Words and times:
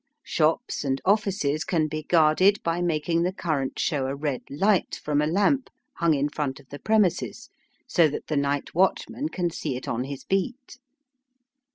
Shops 0.23 0.83
and 0.83 0.99
offices 1.05 1.63
can 1.63 1.87
be 1.87 2.01
guarded 2.01 2.59
by 2.63 2.81
making 2.81 3.21
the 3.21 3.31
current 3.31 3.77
show 3.77 4.07
a 4.07 4.15
red 4.15 4.41
light 4.49 4.95
from 5.03 5.21
a 5.21 5.27
lamp 5.27 5.69
hung 5.97 6.15
in 6.15 6.27
front 6.27 6.59
of 6.59 6.67
the 6.69 6.79
premises, 6.79 7.51
so 7.85 8.07
that 8.07 8.25
the 8.25 8.35
night 8.35 8.73
watchman 8.73 9.29
can 9.29 9.51
see 9.51 9.75
it 9.77 9.87
on 9.87 10.05
his 10.05 10.23
beat. 10.23 10.79